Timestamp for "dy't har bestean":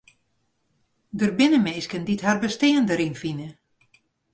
2.05-2.85